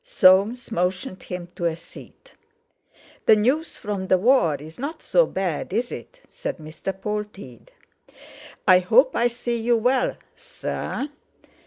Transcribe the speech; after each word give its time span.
Soames 0.03 0.71
motioned 0.71 1.21
him 1.21 1.49
to 1.55 1.65
a 1.65 1.75
seat. 1.75 2.33
"The 3.27 3.35
news 3.35 3.77
from 3.77 4.07
the 4.07 4.17
war 4.17 4.55
is 4.55 4.79
not 4.79 5.03
so 5.03 5.27
bad, 5.27 5.71
is 5.71 5.91
it?" 5.91 6.23
said 6.27 6.57
Mr. 6.57 6.91
Polteed. 6.91 7.69
"I 8.67 8.79
hope 8.79 9.15
I 9.15 9.27
see 9.27 9.59
you 9.59 9.77
well, 9.77 10.17
sir." 10.35 11.07